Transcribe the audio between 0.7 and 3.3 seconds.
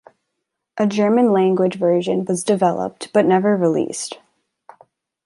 A German language version was developed, but